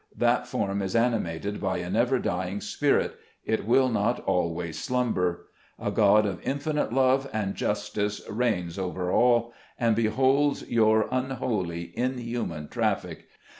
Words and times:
that 0.17 0.47
form 0.47 0.81
is 0.81 0.95
animated 0.95 1.61
by 1.61 1.77
a 1.77 1.87
never 1.87 2.17
dying 2.17 2.59
spirit! 2.59 3.19
it 3.45 3.67
will 3.67 3.87
not 3.87 4.19
always 4.21 4.79
slumber! 4.79 5.45
A 5.77 5.91
God 5.91 6.25
of 6.25 6.41
infinite 6.41 6.91
love 6.91 7.29
and 7.31 7.53
justice 7.53 8.19
reigns 8.27 8.79
over 8.79 9.11
all, 9.11 9.53
and 9.79 9.95
beholds 9.95 10.67
your 10.67 11.07
unholy, 11.11 11.95
inhuman 11.95 12.67
traffic! 12.67 13.27